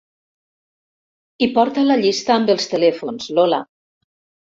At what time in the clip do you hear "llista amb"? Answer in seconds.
2.03-2.49